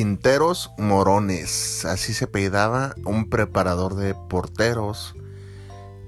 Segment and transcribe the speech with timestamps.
[0.00, 5.14] Quinteros Morones, así se pedaba un preparador de porteros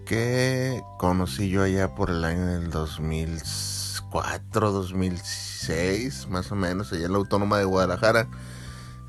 [0.07, 7.13] que conocí yo allá por el año del 2004, 2006, más o menos, allá en
[7.13, 8.29] la Autónoma de Guadalajara.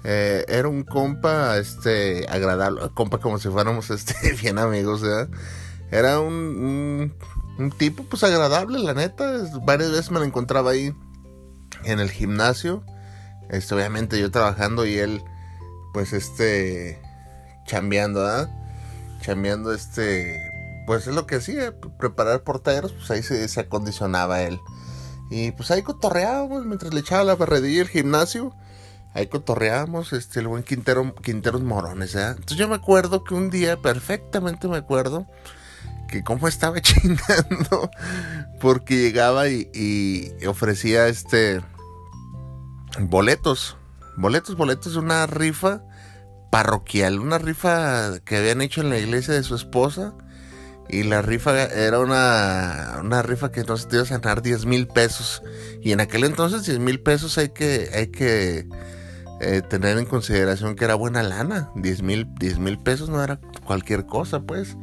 [0.04, 5.02] Eh, era un compa, este, agradable, compa como si fuéramos, este, bien amigos,
[5.91, 7.15] Era un,
[7.57, 9.47] un, tipo, pues, agradable, la neta.
[9.61, 10.93] Varias veces me lo encontraba ahí
[11.85, 12.84] en el gimnasio.
[13.49, 15.23] Este, obviamente yo trabajando y él,
[15.93, 16.99] pues, este,
[17.65, 18.49] chambeando, ¿verdad?
[19.21, 20.39] Chambeando, este,
[20.85, 24.59] pues es lo que hacía, preparar porteros, pues ahí se, acondicionaba él.
[25.29, 28.53] Y pues ahí cotorreábamos mientras le echaba la barredilla el gimnasio.
[29.13, 32.27] Ahí cotorreábamos, este, el buen Quintero, Quinteros Morones, ¿eh?
[32.29, 35.27] Entonces yo me acuerdo que un día, perfectamente me acuerdo,
[36.07, 37.89] que cómo estaba chingando,
[38.59, 41.62] porque llegaba y ofrecía, este,
[42.99, 43.77] boletos,
[44.18, 45.84] boletos, boletos, una rifa
[46.51, 50.13] parroquial, una rifa que habían hecho en la iglesia de su esposa
[50.90, 54.87] y la rifa era una, una rifa que entonces te ibas a ganar 10 mil
[54.87, 55.41] pesos.
[55.81, 58.68] Y en aquel entonces 10 mil pesos hay que, hay que
[59.41, 61.71] eh, tener en consideración que era buena lana.
[61.75, 62.27] 10 mil
[62.84, 64.78] pesos no era cualquier cosa, pues.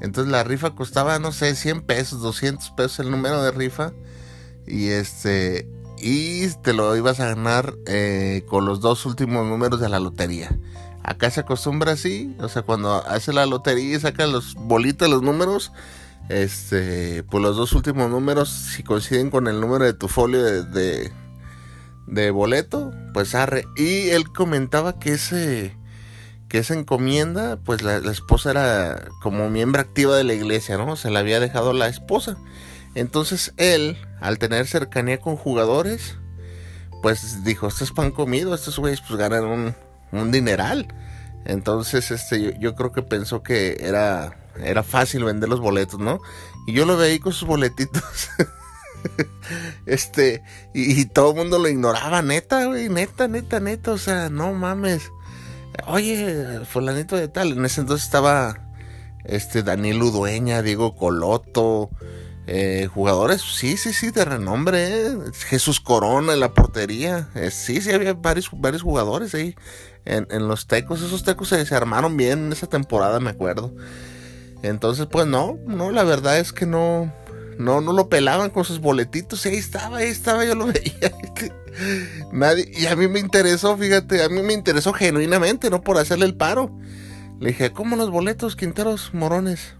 [0.00, 3.92] Entonces la rifa costaba, no sé, 100 pesos, 200 pesos el número de rifa.
[4.66, 5.68] Y este,
[6.02, 10.58] y te lo ibas a ganar eh, con los dos últimos números de la lotería.
[11.04, 15.22] Acá se acostumbra así, o sea, cuando hace la lotería y saca los bolitas, los
[15.22, 15.72] números,
[16.28, 21.12] este, pues los dos últimos números, si coinciden con el número de tu folio de,
[22.06, 23.64] de, boleto, pues arre.
[23.76, 25.76] Y él comentaba que ese,
[26.48, 30.96] que esa encomienda, pues la, la, esposa era como miembro activa de la iglesia, ¿no?
[30.96, 32.36] Se la había dejado la esposa.
[32.94, 36.16] Entonces él, al tener cercanía con jugadores,
[37.02, 39.74] pues dijo, esto es pan comido, estos güeyes pues ganan un,
[40.12, 40.86] un dineral.
[41.44, 46.20] Entonces, este, yo, creo que pensó que era, era fácil vender los boletos, ¿no?
[46.66, 48.02] Y yo lo veía con sus boletitos.
[49.86, 54.52] este, y, todo el mundo lo ignoraba, neta, güey, neta, neta, neta, o sea, no
[54.52, 55.10] mames.
[55.86, 58.68] Oye, fulanito de tal, en ese entonces estaba
[59.24, 61.90] este Daniel Udueña, Diego Coloto,
[62.46, 65.06] eh, jugadores, sí, sí, sí, de renombre.
[65.06, 65.16] Eh.
[65.46, 67.28] Jesús Corona en la portería.
[67.34, 69.54] Eh, sí, sí, había varios, varios jugadores ahí
[70.04, 71.02] en, los tecos.
[71.02, 73.72] Esos tecos se, armaron bien en esa temporada, me acuerdo.
[74.62, 77.12] Entonces, pues no, no, la verdad es que no,
[77.58, 79.46] no, no lo pelaban con sus boletitos.
[79.46, 81.12] Ahí estaba, ahí estaba, yo lo veía.
[82.32, 86.26] Nadie, y a mí me interesó, fíjate, a mí me interesó genuinamente, no por hacerle
[86.26, 86.76] el paro.
[87.38, 89.74] Le dije, ¿cómo los boletos, Quinteros Morones?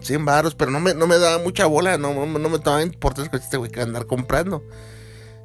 [0.00, 3.30] 100 baros, pero no me, no me daba mucha bola, no, no, me tomaba importancia
[3.30, 4.62] que este güey que andar comprando.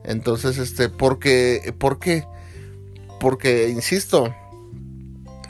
[0.03, 2.25] Entonces, este, porque, ¿por qué?
[3.19, 4.33] Porque, insisto,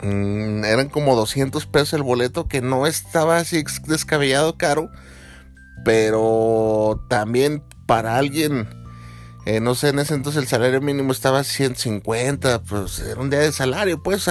[0.02, 4.90] mm, eran como 200 pesos el boleto, que no estaba así descabellado caro,
[5.84, 8.68] pero también para alguien,
[9.44, 13.40] eh, no sé, en ese entonces el salario mínimo estaba 150, pues era un día
[13.40, 14.26] de salario, pues,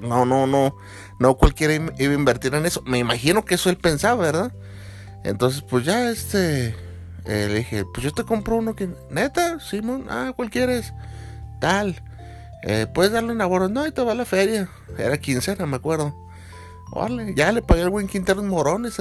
[0.00, 0.74] no, no, no,
[1.18, 2.82] no cualquiera iba a invertir en eso.
[2.86, 4.52] Me imagino que eso él pensaba, ¿verdad?
[5.24, 6.68] Entonces, pues ya este,
[7.24, 10.92] eh, le dije, pues yo te compro uno que, neta, Simón, ah, ¿cuál quieres?
[11.60, 12.02] Tal.
[12.62, 13.68] Eh, Puedes darle un abono.
[13.68, 14.68] No, ahí te va la feria.
[14.96, 16.14] Era quincena, me acuerdo.
[16.92, 18.96] Vale, ya le pagué al buen Quintero morones,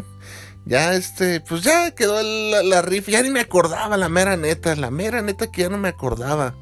[0.64, 3.10] ya este, pues ya quedó la, la rifa.
[3.10, 4.74] Ya ni me acordaba, la mera neta.
[4.76, 6.54] La mera neta que ya no me acordaba.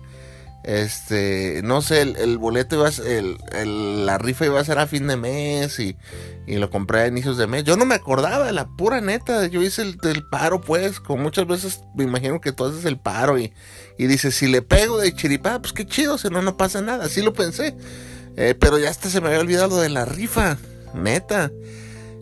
[0.67, 4.89] Este, no sé, el, boleto iba a ser, el, la rifa iba a ser a
[4.89, 5.97] fin de mes y,
[6.45, 7.63] y, lo compré a inicios de mes.
[7.63, 9.47] Yo no me acordaba, la pura neta.
[9.47, 13.39] Yo hice el, paro, pues, como muchas veces me imagino que tú haces el paro
[13.39, 13.53] y,
[13.97, 17.05] y dices, si le pego de chiripada, pues qué chido, si no, no pasa nada.
[17.05, 17.77] Así lo pensé.
[18.37, 20.59] Eh, pero ya hasta se me había olvidado de la rifa,
[20.95, 21.53] neta.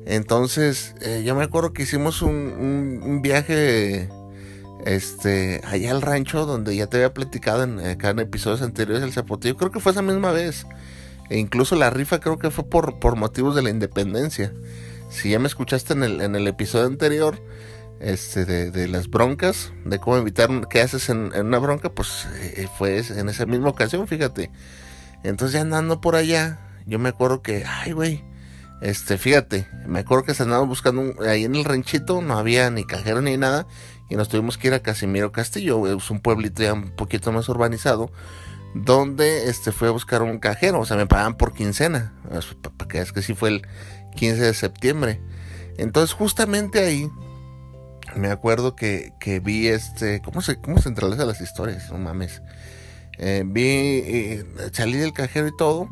[0.04, 4.10] Entonces, eh, yo me acuerdo que hicimos un, un viaje
[4.84, 9.12] este, allá al rancho donde ya te había platicado en, acá en episodios anteriores del
[9.12, 10.66] Zapotillo, creo que fue esa misma vez.
[11.30, 14.52] E incluso la rifa creo que fue por, por motivos de la independencia.
[15.10, 17.40] Si ya me escuchaste en el, en el episodio anterior,
[18.00, 22.98] este, de, las broncas, de cómo evitar qué haces en, una bronca, pues eh, fue
[22.98, 24.50] en esa misma ocasión, fíjate.
[25.22, 28.22] Entonces ya andando por allá, yo me acuerdo que, ay, güey,
[28.82, 32.84] este, fíjate, me acuerdo que se andaba buscando ahí en el ranchito, no había ni
[32.84, 33.66] cajero ni nada,
[34.08, 37.48] y nos tuvimos que ir a Casimiro Castillo, es un pueblito ya un poquito más
[37.48, 38.10] urbanizado,
[38.74, 42.12] donde este fue a buscar un cajero, o sea, me pagaban por quincena,
[42.76, 43.66] para que es que sí fue el
[44.16, 45.20] 15 de septiembre.
[45.78, 47.08] Entonces, justamente ahí
[48.16, 49.12] me acuerdo que,
[49.42, 51.90] vi este, ¿cómo se, cómo se entrelaza las historias?
[51.90, 52.42] No mames.
[53.18, 55.88] eh, vi, eh, salí del cajero y todo,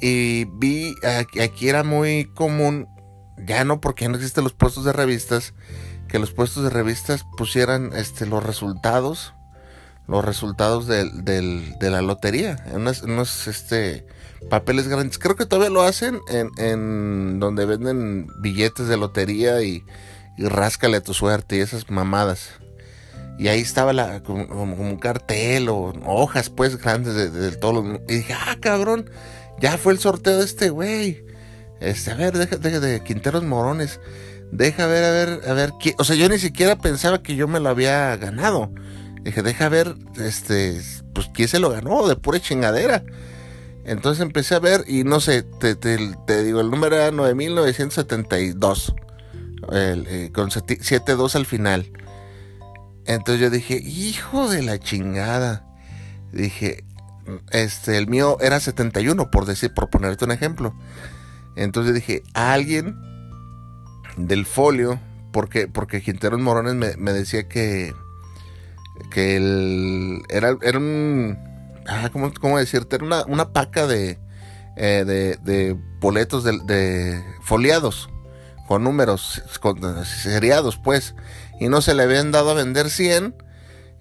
[0.00, 2.88] y vi, aquí, aquí era muy común,
[3.44, 5.54] ya no porque no existen los puestos de revistas,
[6.08, 9.34] que los puestos de revistas pusieran este, los resultados,
[10.06, 14.06] los resultados del, de la lotería, en unos, este,
[14.48, 15.18] papeles grandes.
[15.18, 19.84] Creo que todavía lo hacen en, en donde venden billetes de lotería y,
[20.36, 22.50] y ráscale a tu suerte y esas mamadas.
[23.38, 28.00] Y ahí estaba la, como, un cartel o hojas pues grandes de, de, todos los...
[28.08, 29.08] Y dije, ah, cabrón,
[29.60, 31.24] ya fue el sorteo de este güey.
[31.80, 34.00] Este, a ver, deja de Quinteros Morones.
[34.52, 35.94] Deja ver, a ver, a ver, ¿quién?
[35.98, 38.72] o sea, yo ni siquiera pensaba que yo me lo había ganado.
[39.22, 40.80] Dije, deja ver, este,
[41.14, 43.04] pues quién se lo ganó, de pura chingadera.
[43.84, 48.94] Entonces empecé a ver y no sé, te, te, te digo, el número era 9972,
[49.72, 51.90] el, eh, con 72 al final.
[53.06, 55.64] Entonces yo dije, hijo de la chingada.
[56.32, 56.84] Dije,
[57.50, 60.74] este, el mío era 71, por decir, por ponerte un ejemplo.
[61.56, 63.07] Entonces dije, alguien
[64.18, 65.00] del folio,
[65.32, 67.94] porque, porque Quinteros Morones me, decía que,
[69.10, 71.38] que el, era, era un,
[71.86, 72.96] ah, ¿cómo, cómo decirte?
[72.96, 74.18] Era una, una paca de,
[74.76, 78.08] eh, de, de, boletos de, de, foliados,
[78.66, 81.14] con números, con, seriados, pues,
[81.60, 83.34] y no se le habían dado a vender 100,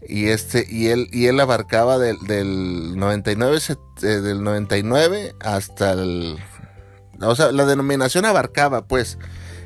[0.08, 3.60] y este, y él, y él abarcaba del, del 99,
[4.04, 6.38] eh, del 99 hasta el,
[7.22, 9.18] o sea, la denominación abarcaba, pues,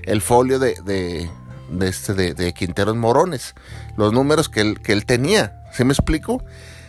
[0.03, 1.29] el folio de, de,
[1.87, 3.55] este, de, Quinteros Morones,
[3.97, 5.63] los números que él, que él tenía.
[5.73, 6.43] ¿Sí me explico?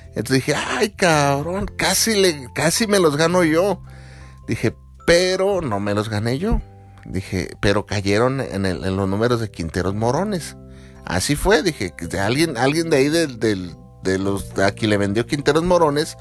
[0.09, 3.83] Entonces dije, ay cabrón, casi, le, casi me los gano yo.
[4.47, 4.77] Dije,
[5.07, 6.61] pero no me los gané yo.
[7.05, 8.63] Dije, pero cayeron en,
[8.97, 10.57] los números de Quinteros Morones.
[11.05, 16.17] Así fue, dije, de alguien, alguien de ahí de los aquí le vendió Quinteros Morones,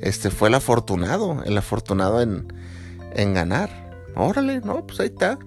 [0.00, 2.52] este fue el afortunado, el afortunado en,
[3.14, 3.70] en ganar.
[4.14, 5.38] Órale, no, pues ahí está.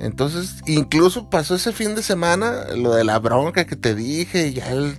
[0.00, 4.70] Entonces, incluso pasó ese fin de semana, lo de la bronca que te dije, ya
[4.70, 4.96] el,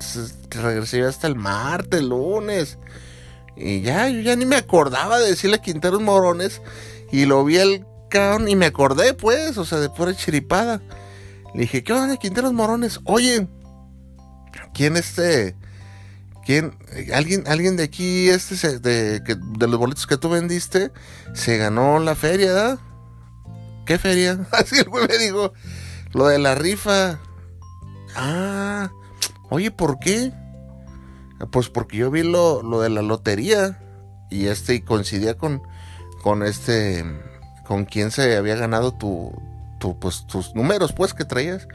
[0.49, 2.79] regresé hasta el martes, lunes.
[3.55, 6.61] Y ya, yo ya ni me acordaba de decirle a Quinteros Morones.
[7.11, 10.81] Y lo vi el cabrón y me acordé, pues, o sea, de pura chiripada.
[11.53, 12.99] Le dije, ¿qué onda, Quinteros Morones?
[13.05, 13.47] Oye,
[14.73, 15.55] ¿quién este?
[16.45, 16.77] ¿Quién?
[17.13, 20.91] ¿Alguien, alguien de aquí, este, de, de los boletos que tú vendiste,
[21.33, 22.79] se ganó la feria, ¿verdad?
[23.85, 24.45] ¿Qué feria?
[24.51, 25.53] Así el güey me dijo,
[26.13, 27.19] lo de la rifa.
[28.15, 28.89] Ah,
[29.49, 30.31] oye, ¿por qué?
[31.51, 33.79] Pues porque yo vi lo, lo de la lotería
[34.29, 35.61] y este y coincidía con,
[36.23, 37.05] con este,
[37.67, 39.33] con quien se había ganado tu,
[39.79, 41.67] tu, pues tus números, pues, que traías.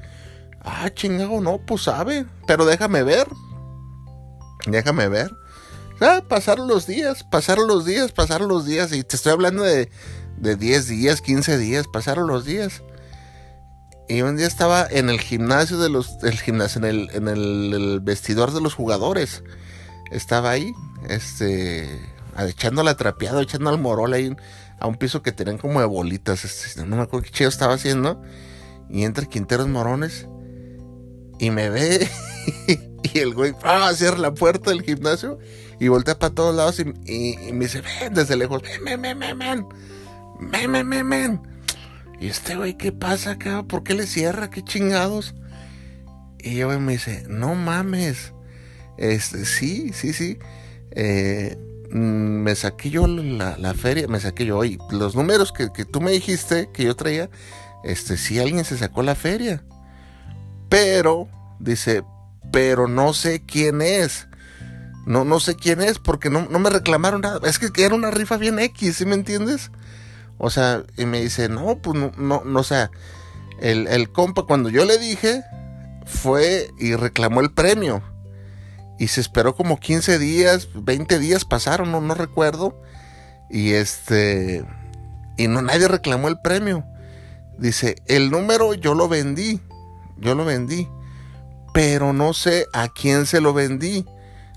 [0.62, 3.28] Ah, chingado, no, pues sabe, pero déjame ver.
[4.66, 5.30] Déjame ver.
[6.00, 8.92] Ah, pasaron los días, pasaron los días, pasaron los días.
[8.92, 9.90] Y te estoy hablando de,
[10.40, 12.82] de 10 días, 15 días, pasaron los días.
[14.08, 18.00] Y un día estaba en el gimnasio de los, el gimnasio, en el, en el,
[18.00, 19.44] vestidor de los jugadores.
[20.10, 20.72] Estaba ahí,
[21.08, 21.88] este,
[22.38, 24.34] echando la trapeada, echando al morol ahí
[24.80, 26.44] a un piso que tenían como de bolitas.
[26.44, 28.20] Este, no me acuerdo qué chido estaba haciendo.
[28.88, 30.26] Y entra Quinteros Morones
[31.38, 32.08] y me ve.
[33.14, 33.92] y el güey ¡ah!
[33.94, 35.38] cierra la puerta del gimnasio
[35.78, 39.38] y voltea para todos lados y, y, me dice, ven desde lejos, ven, ven, ven,
[39.38, 39.66] ven
[40.40, 41.40] men, men, men, men.
[42.20, 43.62] Y este güey, ¿qué pasa acá?
[43.62, 44.50] ¿Por qué le cierra?
[44.50, 45.34] ¿Qué chingados?
[46.38, 48.32] Y yo me dice, no mames.
[48.98, 50.38] Este, sí, sí, sí.
[50.90, 51.56] Eh,
[51.90, 51.96] mm,
[52.42, 56.00] me saqué yo la, la, feria, me saqué yo, oye, los números que, que, tú
[56.00, 57.30] me dijiste que yo traía,
[57.84, 59.64] este, sí alguien se sacó la feria.
[60.68, 61.28] Pero,
[61.58, 62.04] dice,
[62.52, 64.28] pero no sé quién es.
[65.06, 67.40] No, no sé quién es porque no, no me reclamaron nada.
[67.48, 69.70] Es que era una rifa bien X, ¿sí me entiendes?
[70.40, 72.90] O sea, y me dice, no, pues no, no, no o sea,
[73.60, 75.44] el, el compa cuando yo le dije,
[76.06, 78.02] fue y reclamó el premio.
[78.98, 82.74] Y se esperó como 15 días, 20 días pasaron, no, no recuerdo.
[83.50, 84.64] Y este,
[85.36, 86.84] y no, nadie reclamó el premio.
[87.58, 89.60] Dice, el número yo lo vendí,
[90.18, 90.88] yo lo vendí,
[91.74, 94.06] pero no sé a quién se lo vendí.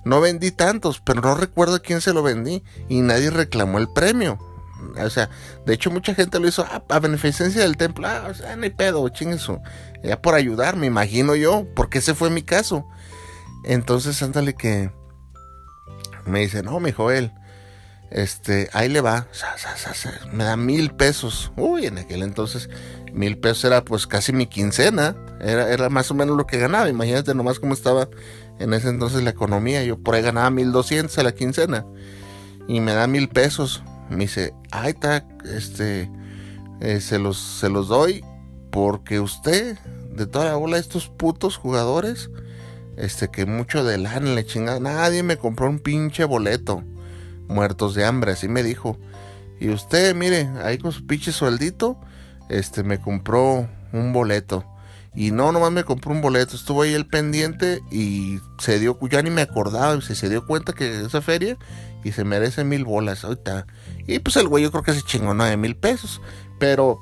[0.06, 3.88] No vendí tantos, pero no recuerdo a quién se lo vendí y nadie reclamó el
[3.90, 4.38] premio.
[4.98, 5.30] O sea,
[5.66, 8.08] de hecho mucha gente lo hizo a beneficencia del templo.
[8.08, 9.62] Ah, o sea, hay pedo, eso.
[10.04, 12.86] Ya por ayudar, me imagino yo, porque ese fue mi caso.
[13.64, 14.92] Entonces, ándale que
[16.26, 17.32] me dice, no, mi Joel,
[18.12, 19.28] este, ahí le va,
[20.32, 21.52] me da mil pesos.
[21.56, 22.70] Uy, en aquel entonces
[23.14, 25.16] Mil pesos era pues casi mi quincena.
[25.40, 26.90] Era, era más o menos lo que ganaba.
[26.90, 28.10] Imagínate nomás cómo estaba
[28.60, 29.84] en ese entonces la economía.
[29.84, 31.86] Yo por ahí ganaba mil doscientos a la quincena.
[32.68, 33.84] Y me da mil pesos.
[34.14, 34.54] Me dice,
[34.86, 36.10] está, este,
[36.82, 38.24] eh, se, los, se los doy
[38.72, 39.78] porque usted,
[40.12, 42.30] de toda la bola estos putos jugadores,
[42.98, 46.84] este, que mucho de lana le chingada, nadie me compró un pinche boleto.
[47.48, 48.98] Muertos de hambre, así me dijo.
[49.60, 52.00] Y usted, mire, ahí con su pinche sueldito,
[52.50, 54.66] este, me compró un boleto.
[55.16, 56.56] Y no, nomás me compró un boleto.
[56.56, 60.74] Estuvo ahí el pendiente y se dio, ya ni me acordaba, se, se dio cuenta
[60.74, 61.58] que esa feria
[62.04, 63.66] y se merece mil bolas ahorita.
[64.08, 66.22] Y pues el güey yo creo que se chingó nueve mil pesos.
[66.60, 67.00] Pero,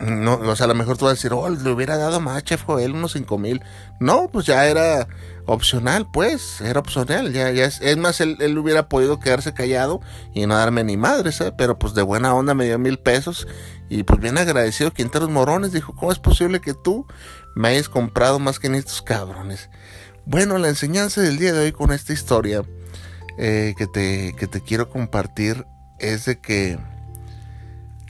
[0.00, 2.42] no, o sea, a lo mejor tú vas a decir, oh, le hubiera dado más,
[2.44, 3.62] chef Joel, unos cinco mil.
[4.00, 5.08] No, pues ya era
[5.46, 7.32] opcional, pues, era opcional.
[7.32, 10.00] Ya, ya es, es más, él, él, hubiera podido quedarse callado
[10.34, 11.54] y no darme ni madre, ¿sabes?
[11.56, 13.46] Pero pues de buena onda me dio mil pesos.
[13.92, 17.06] Y pues bien agradecido, Quinteros Morones dijo, ¿cómo es posible que tú
[17.54, 19.68] me hayas comprado más que en estos cabrones?
[20.24, 22.62] Bueno, la enseñanza del día de hoy con esta historia
[23.36, 25.66] eh, que, te, que te quiero compartir
[25.98, 26.78] es de que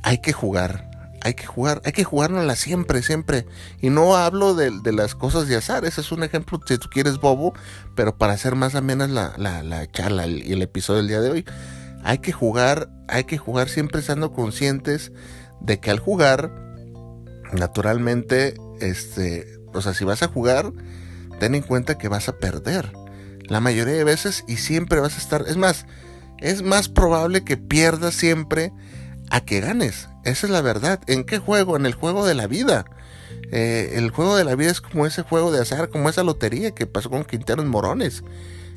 [0.05, 0.89] hay que jugar,
[1.21, 3.45] hay que jugar, hay que jugárnosla siempre, siempre.
[3.81, 6.91] Y no hablo de, de, las cosas de azar, ese es un ejemplo si tú
[6.91, 7.55] quieres bobo,
[7.97, 11.31] pero para hacer más amenas la, la, la charla y el episodio del día de
[11.31, 11.45] hoy.
[12.05, 15.11] Hay que jugar, hay que jugar siempre estando conscientes
[15.64, 16.52] de que al jugar,
[17.52, 20.73] naturalmente, este, o sea, si vas a jugar,
[21.38, 22.92] ten en cuenta que vas a perder
[23.49, 25.87] la mayoría de veces y siempre vas a estar, es más,
[26.38, 28.73] es más probable que pierdas siempre
[29.31, 30.09] a que ganes.
[30.25, 31.00] Esa es la verdad.
[31.07, 31.76] ¿En qué juego?
[31.76, 32.85] En el juego de la vida.
[33.50, 36.73] Eh, el juego de la vida es como ese juego de azar, como esa lotería
[36.73, 38.23] que pasó con Quinteros Morones.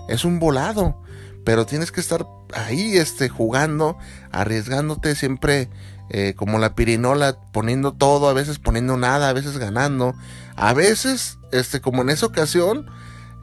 [0.10, 1.01] Es un volado,
[1.44, 3.98] pero tienes que estar ahí este, jugando,
[4.32, 5.70] arriesgándote siempre
[6.10, 10.14] eh, como la pirinola, poniendo todo, a veces poniendo nada, a veces ganando.
[10.56, 12.90] A veces, este, como en esa ocasión,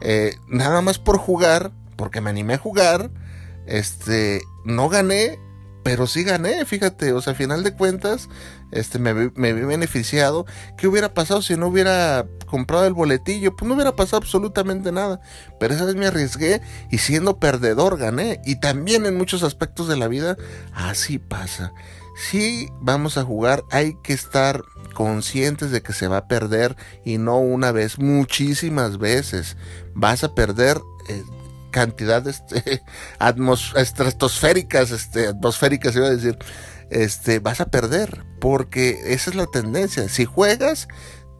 [0.01, 3.11] eh, nada más por jugar, porque me animé a jugar,
[3.65, 5.39] este, no gané,
[5.83, 8.29] pero sí gané, fíjate, o sea, a final de cuentas,
[8.71, 10.45] este, me, me vi beneficiado.
[10.77, 13.55] ¿Qué hubiera pasado si no hubiera comprado el boletillo?
[13.55, 15.19] Pues no hubiera pasado absolutamente nada.
[15.59, 18.39] Pero esa vez me arriesgué y siendo perdedor gané.
[18.45, 20.37] Y también en muchos aspectos de la vida,
[20.73, 21.73] así pasa.
[22.15, 27.17] Si vamos a jugar, hay que estar conscientes de que se va a perder y
[27.17, 29.57] no una vez, muchísimas veces.
[29.93, 30.79] Vas a perder
[31.09, 31.23] eh,
[31.71, 32.83] cantidades este,
[33.75, 36.37] estratosféricas, este, atmosféricas, iba a decir.
[36.89, 40.07] Este, vas a perder porque esa es la tendencia.
[40.09, 40.87] Si juegas,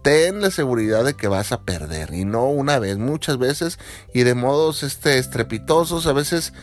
[0.02, 3.78] ten la seguridad de que vas a perder y no una vez, muchas veces
[4.14, 6.08] y de modos este, estrepitosos.
[6.08, 6.54] A veces,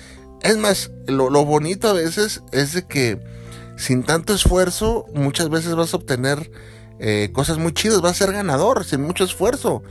[0.42, 3.20] es más, lo bonito a veces es de que
[3.76, 6.50] sin tanto esfuerzo, muchas veces vas a obtener
[6.98, 9.82] eh, cosas muy chidas, vas a ser ganador sin mucho esfuerzo.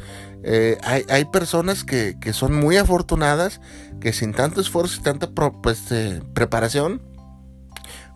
[0.44, 3.60] Eh, hay, hay, personas que, que, son muy afortunadas,
[4.00, 7.02] que sin tanto esfuerzo y tanta pues, eh, preparación,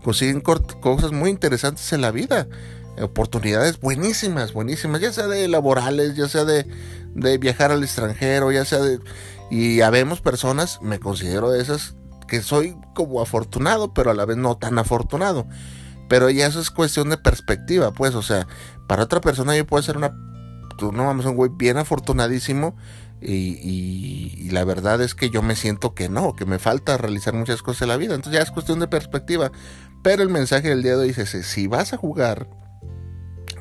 [0.03, 2.47] consiguen cosas muy interesantes en la vida.
[3.01, 6.67] Oportunidades buenísimas, buenísimas, ya sea de laborales, ya sea de,
[7.15, 8.99] de viajar al extranjero, ya sea de...
[9.49, 14.37] Y habemos personas, me considero de esas, que soy como afortunado, pero a la vez
[14.37, 15.47] no tan afortunado.
[16.09, 18.47] Pero ya eso es cuestión de perspectiva, pues, o sea,
[18.87, 20.13] para otra persona yo puedo ser una,
[20.77, 22.75] tú no vamos, un güey bien afortunadísimo
[23.21, 23.57] y,
[24.37, 27.61] y, la verdad es que yo me siento que no, que me falta realizar muchas
[27.61, 28.15] cosas en la vida.
[28.15, 29.51] Entonces ya es cuestión de perspectiva.
[30.03, 32.49] Pero el mensaje del día de hoy dice, si vas a jugar,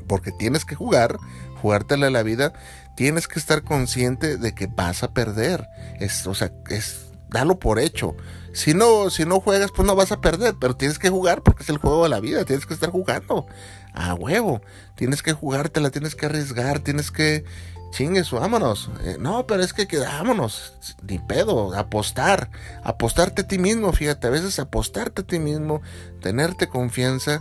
[0.09, 1.17] porque tienes que jugar,
[1.61, 2.53] jugártela la vida,
[2.97, 5.69] tienes que estar consciente de que vas a perder.
[6.01, 8.15] Es, o sea, es dalo por hecho.
[8.53, 11.63] Si no, si no juegas, pues no vas a perder, pero tienes que jugar porque
[11.63, 13.47] es el juego de la vida, tienes que estar jugando.
[13.95, 14.63] A huevo,
[14.95, 17.45] tienes que jugártela, tienes que arriesgar, tienes que
[17.93, 18.91] chingues, vámonos.
[19.05, 20.75] Eh, no, pero es que quedámonos,
[21.07, 22.51] ni pedo, apostar,
[22.83, 25.81] apostarte a ti mismo, fíjate, a veces apostarte a ti mismo,
[26.21, 27.41] tenerte confianza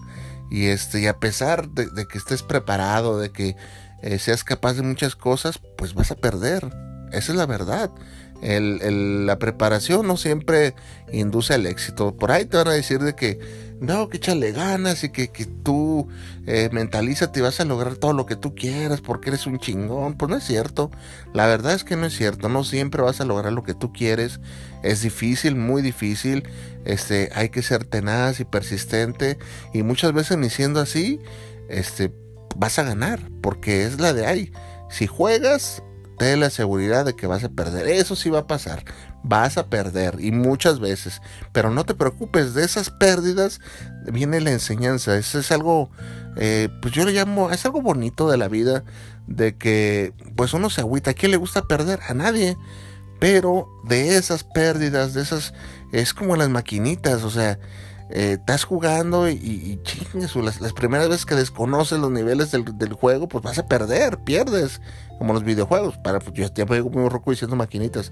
[0.52, 3.56] y este, y a pesar de, que estés preparado, de que
[4.04, 6.70] eh, seas capaz de muchas cosas, pues vas a perder.
[7.12, 7.90] Esa es la verdad.
[8.42, 10.74] La preparación no siempre
[11.12, 12.16] induce al éxito.
[12.16, 13.40] Por ahí te van a decir de que
[13.82, 16.08] no, que échale ganas y que, que tú
[16.46, 20.18] eh, mentalízate y vas a lograr todo lo que tú quieras porque eres un chingón.
[20.18, 20.92] Pues no es cierto.
[21.34, 22.48] La verdad es que no es cierto.
[22.48, 24.40] No siempre vas a lograr lo que tú quieres.
[24.84, 26.44] Es difícil, muy difícil.
[26.86, 29.40] Este, hay que ser tenaz y persistente.
[29.74, 31.20] Y muchas veces ni siendo así,
[31.68, 32.14] este,
[32.56, 34.52] vas a ganar porque es la de ahí.
[34.92, 35.82] Si juegas,
[36.22, 37.88] ten la seguridad de que vas a perder.
[37.88, 38.86] Eso sí va a pasar.
[39.24, 41.20] Vas a perder y muchas veces.
[41.52, 43.60] Pero no te preocupes, de esas pérdidas
[44.06, 45.18] viene la enseñanza.
[45.18, 45.90] Eso es algo,
[46.38, 48.84] eh, pues yo le llamo, es algo bonito de la vida,
[49.26, 51.10] de que pues uno se agüita.
[51.10, 52.02] ¿A quién le gusta perder?
[52.08, 52.56] A nadie.
[53.20, 55.56] Pero de esas pérdidas, de esas,
[55.92, 57.58] es como las maquinitas, o sea,
[58.14, 62.78] eh, estás jugando y, y chingues, las, las, primeras veces que desconoces los niveles del,
[62.78, 64.82] del, juego, pues vas a perder, pierdes,
[65.18, 65.98] como los videojuegos.
[65.98, 68.12] Para, pues, yo ya me muy roco diciendo maquinitas,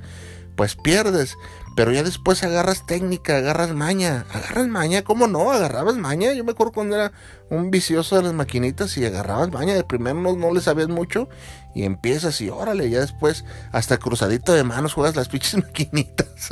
[0.55, 1.35] pues pierdes,
[1.79, 5.49] pero ya después agarras técnica, agarras maña, agarras maña, ¿cómo no?
[5.49, 7.13] Agarrabas maña, yo me acuerdo cuando era
[7.49, 11.29] un vicioso de las maquinitas y agarrabas maña, de primero no, le sabías mucho
[11.73, 16.49] y empiezas y órale, ya después hasta cruzadito de manos juegas las pinches maquinitas.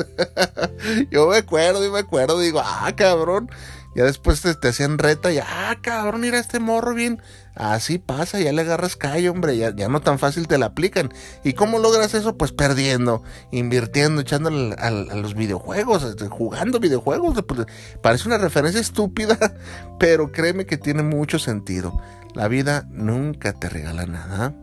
[1.11, 3.51] yo me acuerdo y me acuerdo, digo, ah, cabrón.
[3.97, 7.19] Ya después te, te, hacían reta y, ah, cabrón, mira este morro bien.
[7.55, 11.11] Así pasa, ya le agarras callo, hombre, ya, ya no tan fácil te la aplican.
[11.43, 12.37] ¿Y cómo logras eso?
[12.37, 17.43] Pues perdiendo, invirtiendo, echándole a, a, los videojuegos, este, jugando videojuegos.
[17.47, 17.65] Pues,
[18.03, 19.35] parece una referencia estúpida,
[19.99, 21.99] pero créeme que tiene mucho sentido.
[22.35, 24.53] La vida nunca te regala nada.